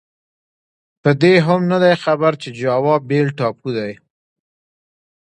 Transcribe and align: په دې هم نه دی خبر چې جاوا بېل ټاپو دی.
په 1.01 1.11
دې 1.21 1.33
هم 1.47 1.61
نه 1.71 1.77
دی 1.83 1.93
خبر 2.03 2.31
چې 2.41 2.49
جاوا 2.59 2.95
بېل 3.09 3.27
ټاپو 3.37 3.69
دی. 3.77 3.91